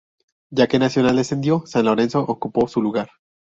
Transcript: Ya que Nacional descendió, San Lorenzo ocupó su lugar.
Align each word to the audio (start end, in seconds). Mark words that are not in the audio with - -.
Ya 0.49 0.65
que 0.65 0.79
Nacional 0.79 1.15
descendió, 1.17 1.61
San 1.67 1.85
Lorenzo 1.85 2.21
ocupó 2.21 2.67
su 2.67 2.81
lugar. 2.81 3.11